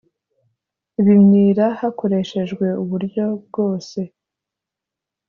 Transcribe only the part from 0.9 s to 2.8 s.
ibimyira hakoreshejwe